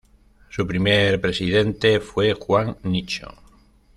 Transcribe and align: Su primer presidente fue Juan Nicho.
Su 0.49 0.65
primer 0.65 1.21
presidente 1.21 1.99
fue 1.99 2.33
Juan 2.33 2.75
Nicho. 2.81 3.35